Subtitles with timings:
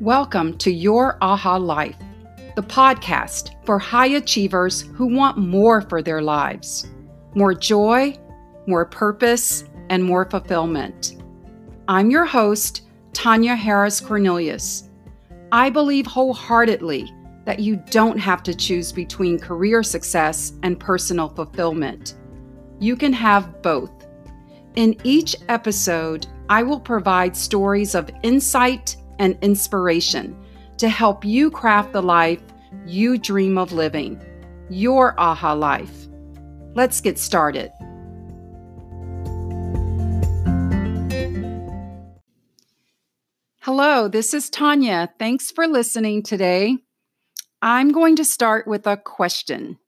[0.00, 1.96] Welcome to Your Aha Life,
[2.54, 6.86] the podcast for high achievers who want more for their lives
[7.34, 8.16] more joy,
[8.68, 11.20] more purpose, and more fulfillment.
[11.88, 14.88] I'm your host, Tonya Harris Cornelius.
[15.50, 17.12] I believe wholeheartedly
[17.44, 22.14] that you don't have to choose between career success and personal fulfillment.
[22.78, 24.06] You can have both.
[24.76, 30.36] In each episode, I will provide stories of insight and inspiration
[30.78, 32.40] to help you craft the life
[32.86, 34.20] you dream of living,
[34.70, 36.06] your aha life.
[36.74, 37.70] Let's get started.
[43.60, 45.08] Hello, this is Tonya.
[45.18, 46.78] Thanks for listening today.
[47.60, 49.78] I'm going to start with a question.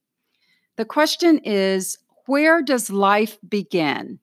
[0.77, 4.19] The question is Where does life begin?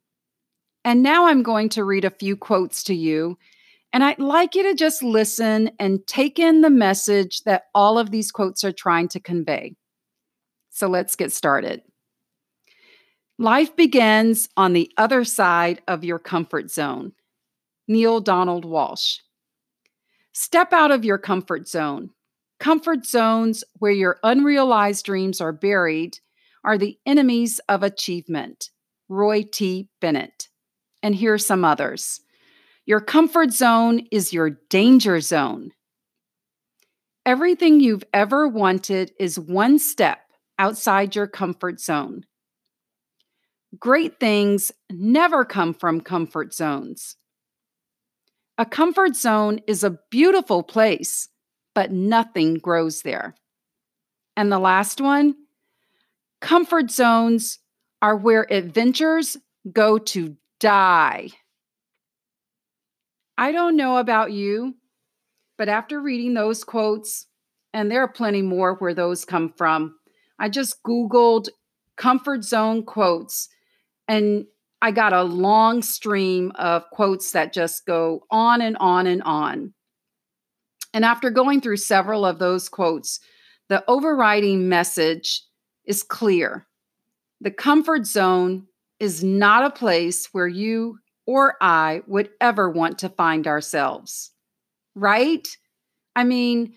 [0.83, 3.37] And now I'm going to read a few quotes to you
[3.97, 8.11] and I'd like you to just listen and take in the message that all of
[8.11, 9.75] these quotes are trying to convey.
[10.69, 11.81] So let's get started.
[13.39, 17.13] Life begins on the other side of your comfort zone.
[17.87, 19.17] Neale Donald Walsch.
[20.31, 22.11] Step out of your comfort zone.
[22.59, 26.19] Comfort zones where your unrealized dreams are buried
[26.63, 28.69] are the enemies of achievement.
[29.09, 29.89] Roy T.
[30.01, 30.49] Bennett.
[31.01, 32.21] And here are some others.
[32.87, 35.71] Your comfort zone is your danger zone.
[37.25, 40.19] Everything you've ever wanted is one step
[40.57, 42.23] outside your comfort zone.
[43.77, 47.17] Great things never come from comfort zones.
[48.57, 51.27] A comfort zone is a beautiful place,
[51.75, 53.35] but nothing grows there.
[54.37, 55.35] And the last one
[56.39, 57.59] comfort zones
[58.01, 59.35] are where adventures
[59.73, 61.31] go to die.
[63.37, 64.75] I don't know about you,
[65.57, 67.27] but after reading those quotes,
[67.73, 69.95] and there are plenty more where those come from,
[70.39, 71.49] I just Googled
[71.95, 73.49] comfort zone quotes
[74.07, 74.45] and
[74.81, 79.73] I got a long stream of quotes that just go on and on and on.
[80.93, 83.19] And after going through several of those quotes,
[83.69, 85.43] the overriding message
[85.85, 86.67] is clear.
[87.41, 88.67] The comfort zone
[88.99, 94.31] is not a place where you or I would ever want to find ourselves.
[94.95, 95.47] Right?
[96.15, 96.73] I mean,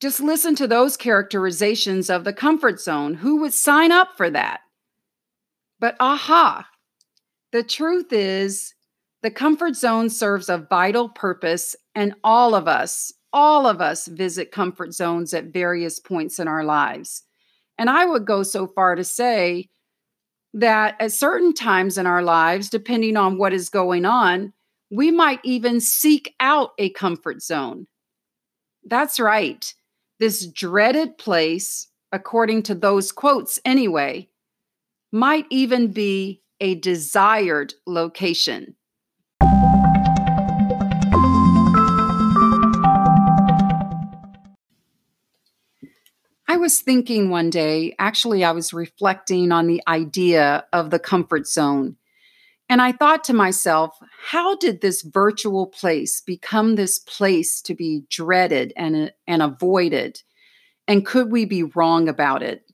[0.00, 3.14] just listen to those characterizations of the comfort zone.
[3.14, 4.60] Who would sign up for that?
[5.80, 6.68] But aha,
[7.50, 8.74] the truth is
[9.22, 14.52] the comfort zone serves a vital purpose, and all of us, all of us visit
[14.52, 17.24] comfort zones at various points in our lives.
[17.78, 19.68] And I would go so far to say
[20.54, 24.52] that at certain times in our lives, depending on what is going on,
[24.90, 27.86] we might even seek out a comfort zone.
[28.84, 29.72] That's right.
[30.18, 34.28] This dreaded place, according to those quotes anyway,
[35.12, 38.74] might even be a desired location.
[46.50, 51.46] I was thinking one day, actually, I was reflecting on the idea of the comfort
[51.46, 51.96] zone.
[52.70, 53.98] And I thought to myself,
[54.30, 60.22] how did this virtual place become this place to be dreaded and, and avoided?
[60.86, 62.64] And could we be wrong about it?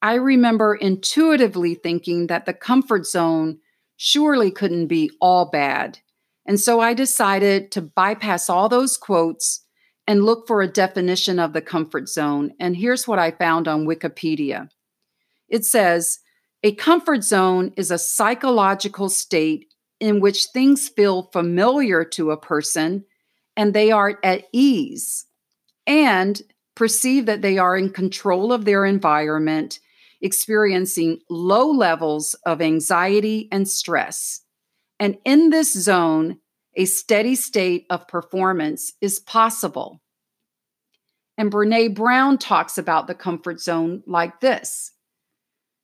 [0.00, 3.58] I remember intuitively thinking that the comfort zone
[3.98, 5.98] surely couldn't be all bad.
[6.46, 9.66] And so I decided to bypass all those quotes
[10.08, 12.54] and look for a definition of the comfort zone.
[12.58, 14.70] And here's what I found on Wikipedia
[15.48, 16.18] it says,
[16.62, 19.66] a comfort zone is a psychological state
[20.00, 23.04] in which things feel familiar to a person
[23.56, 25.26] and they are at ease
[25.86, 26.42] and
[26.74, 29.80] perceive that they are in control of their environment,
[30.20, 34.42] experiencing low levels of anxiety and stress.
[35.00, 36.38] And in this zone,
[36.78, 40.00] a steady state of performance is possible.
[41.38, 44.92] And Brene Brown talks about the comfort zone like this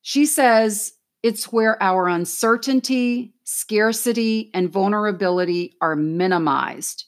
[0.02, 0.92] She says,
[1.22, 7.06] it's where our uncertainty, scarcity, and vulnerability are minimized,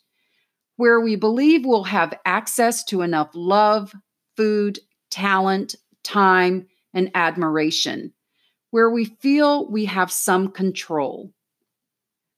[0.76, 3.92] where we believe we'll have access to enough love,
[4.38, 4.78] food,
[5.10, 8.14] talent, time, and admiration,
[8.70, 11.30] where we feel we have some control.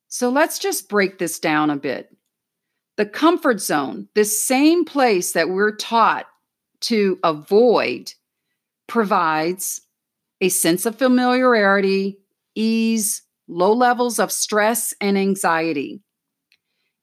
[0.09, 2.09] So let's just break this down a bit.
[2.99, 6.27] The comfort zone, this same place that we're taught
[6.81, 8.13] to avoid,
[8.89, 9.83] provides
[10.41, 12.19] a sense of familiarity,
[12.57, 16.03] ease, low levels of stress and anxiety.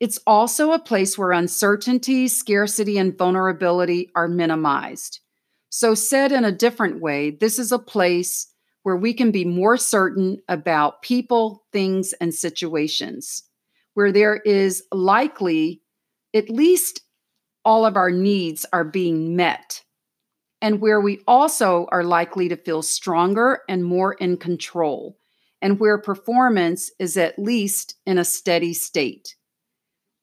[0.01, 5.21] It's also a place where uncertainty, scarcity, and vulnerability are minimized.
[5.69, 8.47] So, said in a different way, this is a place
[8.83, 13.43] where we can be more certain about people, things, and situations,
[13.93, 15.81] where there is likely
[16.35, 17.01] at least
[17.63, 19.81] all of our needs are being met,
[20.61, 25.17] and where we also are likely to feel stronger and more in control,
[25.61, 29.35] and where performance is at least in a steady state.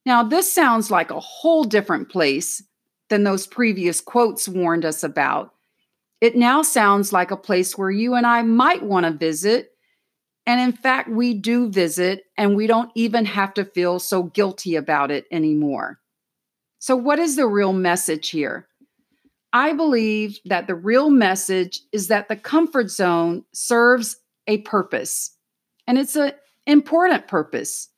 [0.05, 2.63] Now, this sounds like a whole different place
[3.09, 5.53] than those previous quotes warned us about.
[6.21, 9.71] It now sounds like a place where you and I might want to visit.
[10.47, 14.77] And in fact, we do visit, and we don't even have to feel so guilty
[14.77, 15.99] about it anymore.
[16.83, 18.67] So, what is the real message here?
[19.53, 24.17] I believe that the real message is that the comfort zone serves
[24.49, 25.31] a purpose,
[25.87, 26.33] and it's an
[26.67, 27.89] important purpose.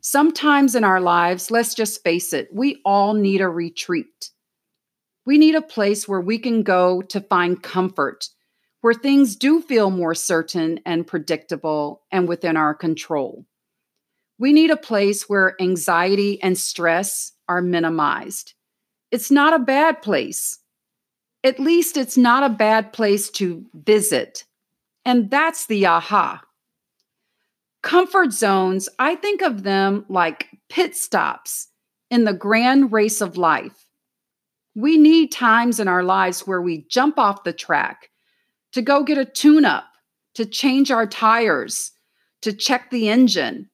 [0.00, 4.30] Sometimes in our lives, let's just face it, we all need a retreat.
[5.24, 8.28] We need a place where we can go to find comfort,
[8.80, 13.46] where things do feel more certain and predictable and within our control.
[14.36, 18.54] We need a place where anxiety and stress are minimized.
[19.10, 20.60] It's not a bad place.
[21.42, 24.44] At least it's not a bad place to visit.
[25.04, 26.42] And that's the aha.
[27.82, 31.66] Comfort zones, I think of them like pit stops
[32.08, 33.84] in the grand race of life.
[34.76, 38.10] We need times in our lives where we jump off the track
[38.72, 39.88] to go get a tune up,
[40.34, 41.90] to change our tires,
[42.42, 43.68] to check the engine,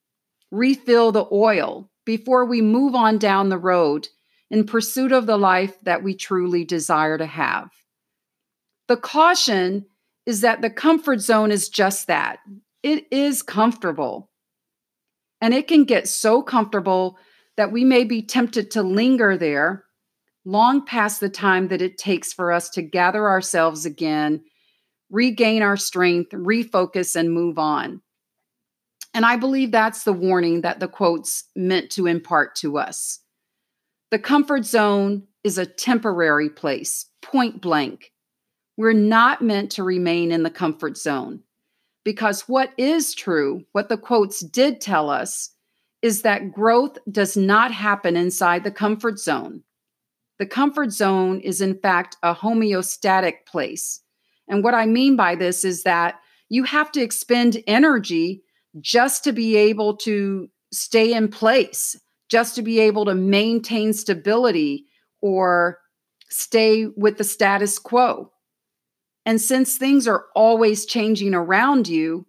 [0.51, 4.09] refill the oil before we move on down the road
[4.51, 7.69] in pursuit of the life that we truly desire to have.
[8.89, 9.85] The caution
[10.25, 12.39] is that the comfort zone is just that
[12.83, 14.31] it is comfortable.
[15.41, 17.19] And it can get so comfortable
[17.57, 19.85] that we may be tempted to linger there
[20.45, 24.41] long past the time that it takes for us to gather ourselves again,
[25.11, 28.01] regain our strength, refocus, and move on.
[29.17, 33.21] And I believe that's the warning that the quotes meant to impart to us.
[34.11, 38.13] The comfort zone is a temporary place, point blank.
[38.77, 41.41] We're not meant to remain in the comfort zone.
[42.05, 45.49] Because what is true, what the quotes did tell us,
[46.03, 49.63] is that growth does not happen inside the comfort zone.
[50.39, 54.03] The comfort zone is, in fact, a homeostatic place.
[54.47, 56.21] And what I mean by this is that
[56.51, 58.43] you have to expend energy
[58.81, 61.97] just to be able to stay in place,
[62.31, 64.87] just to be able to maintain stability
[65.21, 65.79] or
[66.29, 68.31] stay with the status quo.
[69.25, 72.27] And since things are always changing around you,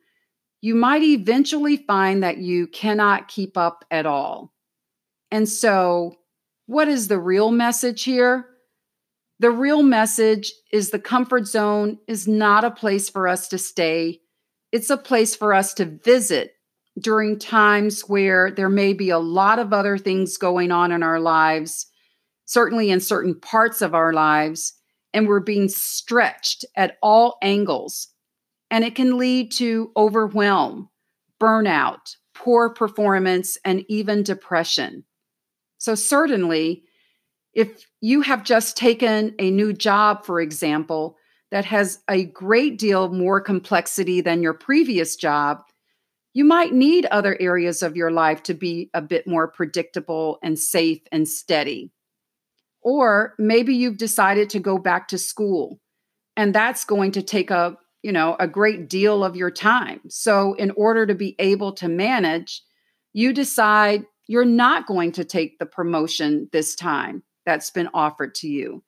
[0.62, 4.54] you might eventually find that you cannot keep up at all.
[5.30, 6.16] And so,
[6.66, 8.48] what is the real message here?
[9.40, 14.22] The real message is the comfort zone is not a place for us to stay.
[14.78, 16.52] It's a place for us to visit
[17.00, 21.20] during times where there may be a lot of other things going on in our
[21.20, 21.88] lives,
[22.46, 24.74] certainly in certain parts of our lives
[25.16, 28.10] and we're being stretched at all angles.
[28.70, 30.90] And it can lead to overwhelm,
[31.42, 35.06] burnout, poor performance, and even depression.
[35.80, 36.84] So, certainly,
[37.52, 41.17] if you have just taken a new job, for example,
[41.52, 45.64] that has a great deal more complexity than your previous job,
[46.34, 50.60] you might need other areas of your life to be a bit more predictable and
[50.60, 51.92] safe and steady.
[52.82, 55.80] Or maybe you've decided to go back to school
[56.36, 60.02] and that's going to take a, you know, a great deal of your time.
[60.08, 62.62] So in order to be able to manage,
[63.14, 68.48] you decide you're not going to take the promotion this time that's been offered to
[68.48, 68.84] you.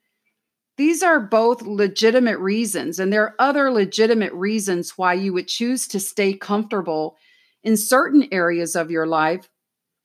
[0.80, 5.90] These are both legitimate reasons, and there are other legitimate reasons why you would choose
[5.90, 7.18] to stay comfortable
[7.66, 9.50] in certain areas of your life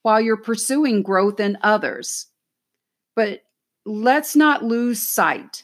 [0.02, 2.26] while you're pursuing growth in others.
[3.14, 3.44] But
[3.86, 5.62] let's not lose sight.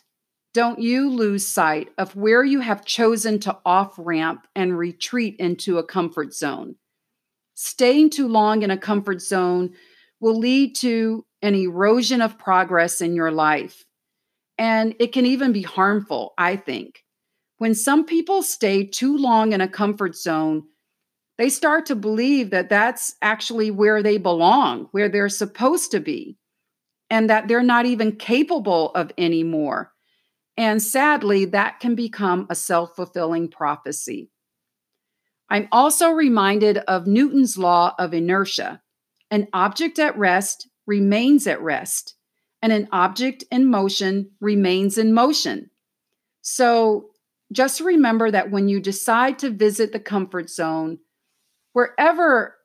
[0.55, 5.79] Don't you lose sight of where you have chosen to off ramp and retreat into
[5.79, 6.77] a comfort zone.
[7.57, 9.73] Staying too long in a comfort zone
[10.21, 13.85] will lead to an erosion of progress in your life.
[14.61, 17.03] And it can even be harmful, I think.
[17.57, 20.65] When some people stay too long in a comfort zone,
[21.39, 26.37] they start to believe that that's actually where they belong, where they're supposed to be
[27.09, 29.93] and that they're not even capable of anymore.
[30.59, 34.31] And sadly, that can become a self fulfilling prophecy.
[35.49, 38.83] I'm also reminded of Newton's law of inertia.
[39.31, 42.17] An object at rest remains at rest,
[42.63, 45.71] and an object in motion remains in motion.
[46.43, 47.11] So
[47.53, 50.99] just remember that when you decide to visit the comfort zone,
[51.73, 52.57] wherever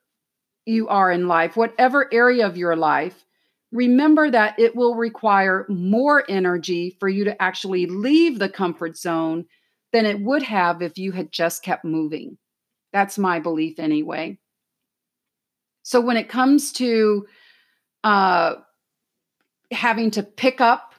[0.66, 3.26] you are in life, whatever area of your life,
[3.72, 9.46] remember that it will require more energy for you to actually leave the comfort zone
[9.92, 12.38] than it would have if you had just kept moving.
[12.94, 14.40] That's my belief anyway.
[15.84, 17.28] So when it comes to
[18.04, 18.56] uh,
[19.72, 20.94] having to pick up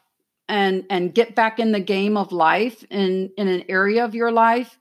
[0.49, 4.31] and and get back in the game of life in in an area of your
[4.31, 4.79] life,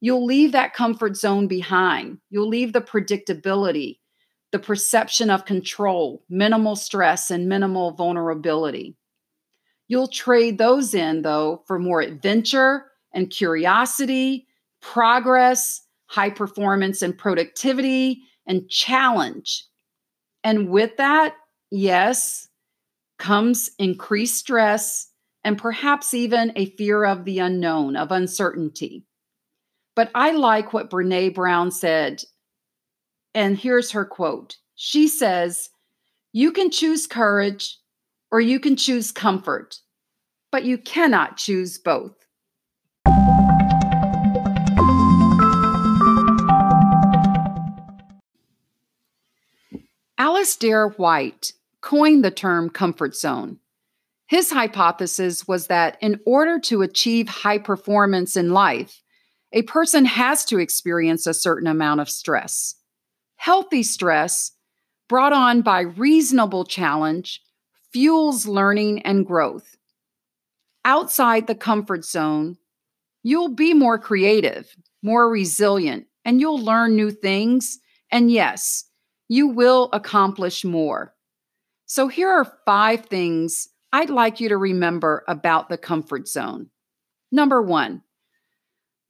[0.00, 2.18] you'll leave that comfort zone behind.
[2.30, 3.98] You'll leave the predictability,
[4.52, 8.96] the perception of control, minimal stress, and minimal vulnerability.
[9.88, 14.46] You'll trade those in, though, for more adventure and curiosity,
[14.80, 19.64] progress, high performance and productivity, and challenge.
[20.44, 21.34] And with that,
[21.70, 22.48] yes,
[23.18, 25.10] comes increased stress
[25.44, 29.04] and perhaps even a fear of the unknown, of uncertainty.
[29.94, 32.22] But I like what Brene Brown said.
[33.34, 35.70] And here's her quote She says,
[36.32, 37.78] You can choose courage
[38.30, 39.78] or you can choose comfort,
[40.50, 42.26] but you cannot choose both.
[50.18, 51.52] Alasdair White
[51.86, 53.60] coined the term comfort zone.
[54.26, 59.04] His hypothesis was that in order to achieve high performance in life,
[59.52, 62.74] a person has to experience a certain amount of stress.
[63.36, 64.50] Healthy stress,
[65.08, 67.40] brought on by reasonable challenge,
[67.92, 69.76] fuels learning and growth.
[70.84, 72.56] Outside the comfort zone,
[73.22, 74.74] you'll be more creative,
[75.04, 77.78] more resilient, and you'll learn new things.
[78.10, 78.86] And yes,
[79.28, 81.12] you will accomplish more.
[81.86, 86.70] So, here are five things I'd like you to remember about the comfort zone.
[87.32, 88.02] Number one,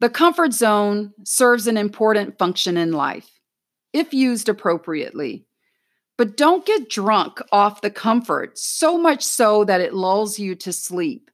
[0.00, 3.30] the comfort zone serves an important function in life
[3.92, 5.46] if used appropriately.
[6.18, 10.72] But don't get drunk off the comfort, so much so that it lulls you to
[10.72, 11.30] sleep.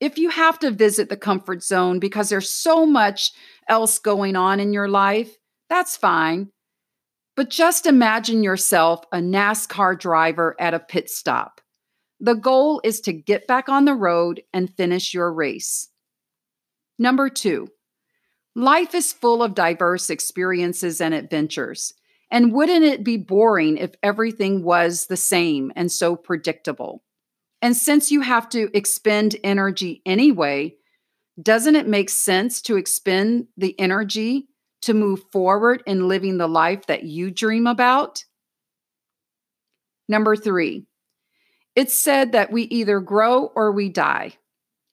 [0.00, 3.32] If you have to visit the comfort zone because there's so much
[3.68, 5.36] else going on in your life,
[5.68, 6.50] that's fine.
[7.36, 11.60] But just imagine yourself a NASCAR driver at a pit stop.
[12.20, 15.88] The goal is to get back on the road and finish your race.
[16.98, 17.68] Number two,
[18.54, 21.92] life is full of diverse experiences and adventures.
[22.30, 27.02] And wouldn't it be boring if everything was the same and so predictable?
[27.60, 30.76] And since you have to expend energy anyway,
[31.40, 34.48] doesn't it make sense to expend the energy
[34.84, 38.24] to move forward in living the life that you dream about?
[40.08, 40.86] Number three,
[41.74, 44.34] it's said that we either grow or we die.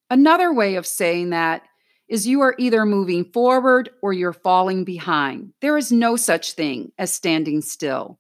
[0.09, 1.63] Another way of saying that
[2.09, 5.53] is you are either moving forward or you're falling behind.
[5.61, 8.19] There is no such thing as standing still.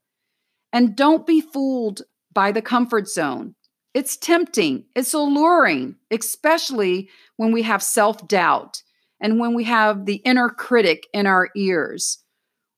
[0.71, 3.55] And don't be fooled by the comfort zone.
[3.93, 8.81] It's tempting, it's alluring, especially when we have self doubt
[9.21, 12.17] and when we have the inner critic in our ears,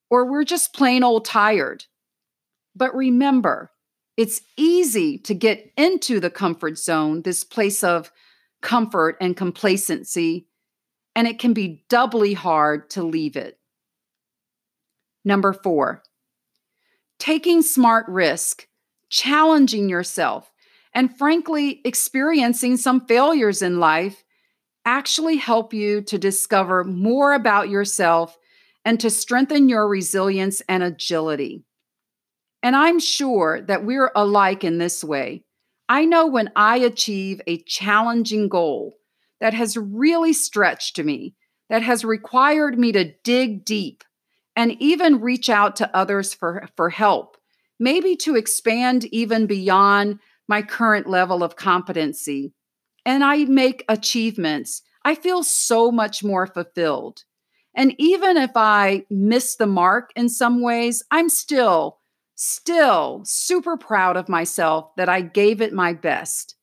[0.10, 1.86] or we're just plain old tired.
[2.76, 3.72] But remember,
[4.18, 8.12] it's easy to get into the comfort zone, this place of
[8.62, 10.48] comfort and complacency,
[11.16, 13.58] and it can be doubly hard to leave it.
[15.26, 16.04] Number four,
[17.18, 18.68] taking smart risk,
[19.10, 20.52] challenging yourself,
[20.94, 24.24] and frankly, experiencing some failures in life
[24.86, 28.38] actually help you to discover more about yourself
[28.86, 31.64] and to strengthen your resilience and agility.
[32.62, 35.44] And I'm sure that we're alike in this way.
[35.90, 38.98] I know when I achieve a challenging goal
[39.42, 41.36] that has really stretched me,
[41.70, 44.04] that has required me to dig deep
[44.56, 47.38] and even reach out to others for, for help,
[47.80, 52.54] maybe to expand even beyond my current level of competency
[53.06, 57.24] and I make achievements, I feel so much more fulfilled.
[57.76, 62.00] And even if I miss the mark in some ways, I'm still,
[62.36, 66.56] still super proud of myself that I gave it my best.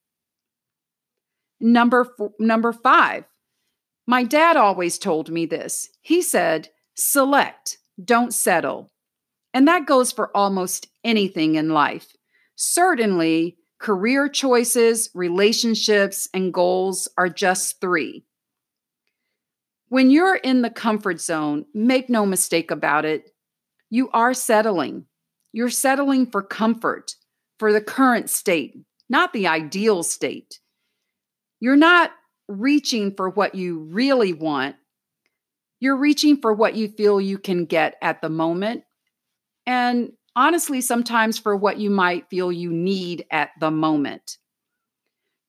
[1.60, 3.24] Number, four, number five,
[4.06, 5.88] my dad always told me this.
[6.00, 8.90] He said, select, don't settle.
[9.52, 12.16] And that goes for almost anything in life.
[12.54, 18.24] Certainly, Career choices, relationships, and goals are just three.
[19.88, 23.30] When you're in the comfort zone, make no mistake about it,
[23.88, 25.06] you are settling.
[25.52, 27.14] You're settling for comfort,
[27.58, 28.76] for the current state,
[29.08, 30.60] not the ideal state.
[31.58, 32.12] You're not
[32.48, 34.76] reaching for what you really want.
[35.80, 38.84] You're reaching for what you feel you can get at the moment.
[39.66, 44.38] And honestly, sometimes for what you might feel you need at the moment.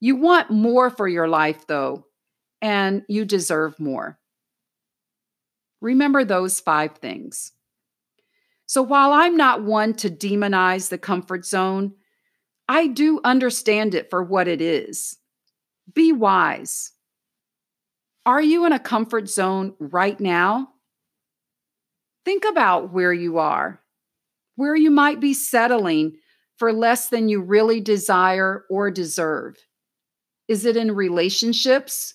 [0.00, 2.04] You want more for your life, though,
[2.60, 4.18] and you deserve more.
[5.80, 7.52] Remember those five things.
[8.66, 11.94] So while I'm not one to demonize the comfort zone,
[12.68, 15.16] I do understand it for what it is.
[15.94, 16.92] Be wise.
[18.26, 20.68] Are you in a comfort zone right now?
[22.26, 23.81] Think about where you are,
[24.56, 26.16] where you might be settling
[26.56, 29.56] for less than you really desire or deserve.
[30.48, 32.14] Is it in relationships,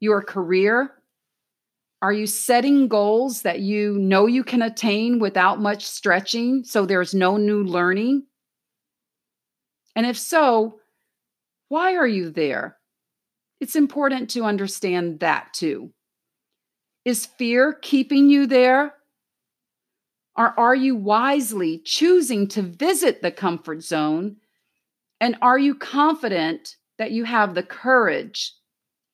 [0.00, 0.92] your career,
[2.02, 7.14] are you setting goals that you know you can attain without much stretching so there's
[7.14, 8.24] no new learning?
[9.94, 10.80] And if so,
[11.68, 12.78] why are you there?
[13.60, 15.92] It's important to understand that too.
[17.04, 18.94] Is fear keeping you there?
[20.40, 24.36] Or are you wisely choosing to visit the comfort zone?
[25.20, 28.54] And are you confident that you have the courage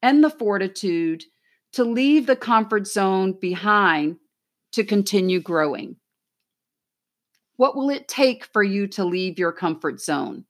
[0.01, 1.25] and the fortitude
[1.73, 4.19] to leave the comfort zone behind
[4.71, 5.97] to continue growing?
[7.57, 10.45] What will it take for you to leave your comfort zone?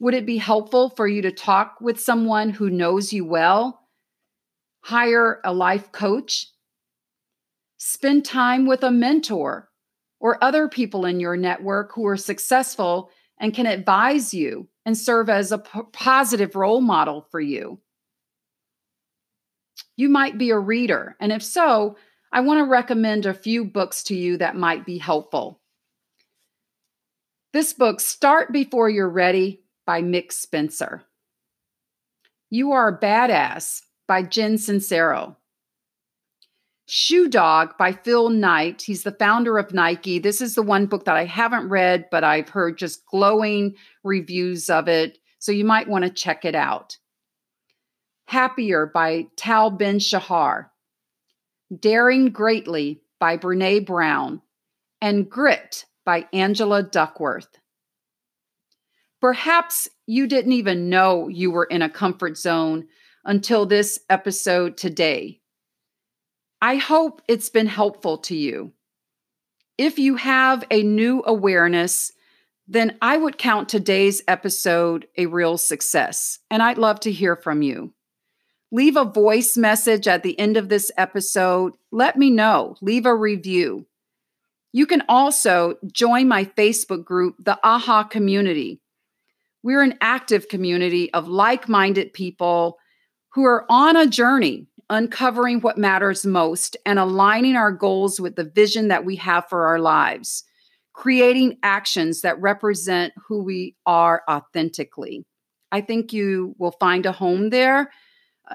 [0.00, 3.88] Would it be helpful for you to talk with someone who knows you well?
[4.82, 6.48] Hire a life coach?
[7.78, 9.68] Spend time with a mentor
[10.18, 15.28] or other people in your network who are successful and can advise you and serve
[15.28, 17.78] as a p- positive role model for you.
[19.96, 21.96] You might be a reader, and if so,
[22.32, 25.60] I want to recommend a few books to you that might be helpful.
[27.52, 31.02] This book, Start Before You're Ready by Mick Spencer.
[32.50, 35.36] You Are a Badass by Jen Sincero.
[36.88, 38.82] Shoe Dog by Phil Knight.
[38.82, 40.20] He's the founder of Nike.
[40.20, 44.70] This is the one book that I haven't read, but I've heard just glowing reviews
[44.70, 45.18] of it.
[45.40, 46.96] So you might want to check it out.
[48.26, 50.70] Happier by Tal Ben Shahar,
[51.76, 54.40] Daring Greatly by Brene Brown,
[55.00, 57.58] and Grit by Angela Duckworth.
[59.20, 62.86] Perhaps you didn't even know you were in a comfort zone
[63.24, 65.40] until this episode today.
[66.60, 68.72] I hope it's been helpful to you.
[69.76, 72.12] If you have a new awareness,
[72.66, 77.62] then I would count today's episode a real success, and I'd love to hear from
[77.62, 77.92] you.
[78.72, 81.74] Leave a voice message at the end of this episode.
[81.92, 82.76] Let me know.
[82.80, 83.86] Leave a review.
[84.72, 88.80] You can also join my Facebook group, the AHA Community.
[89.62, 92.78] We're an active community of like minded people
[93.34, 98.44] who are on a journey uncovering what matters most and aligning our goals with the
[98.44, 100.44] vision that we have for our lives,
[100.92, 105.24] creating actions that represent who we are authentically.
[105.72, 107.90] I think you will find a home there
[108.48, 108.54] uh,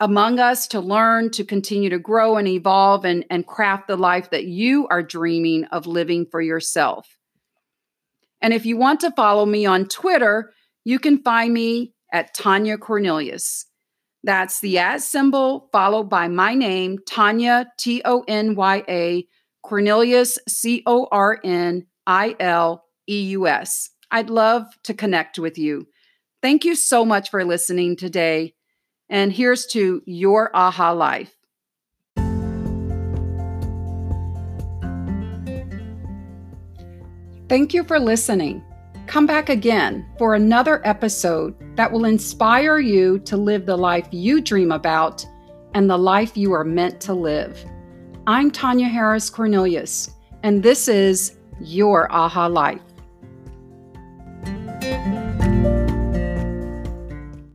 [0.00, 4.30] among us to learn, to continue to grow and evolve and, and craft the life
[4.30, 7.18] that you are dreaming of living for yourself.
[8.40, 10.52] And if you want to follow me on Twitter,
[10.84, 13.66] you can find me at Tonya Cornelius.
[14.26, 19.28] That's the at symbol followed by my name, Tonya, T O N Y A,
[19.62, 23.90] Cornelius, C O R N I L E U S.
[24.10, 25.86] I'd love to connect with you.
[26.42, 28.54] Thank you so much for listening today.
[29.08, 31.32] And here's to your aha life.
[37.48, 38.65] Thank you for listening.
[39.06, 44.40] Come back again for another episode that will inspire you to live the life you
[44.40, 45.24] dream about
[45.74, 47.64] and the life you are meant to live.
[48.26, 50.10] I'm Tonya Harris Cornelius,
[50.42, 52.80] and this is Your Aha Life.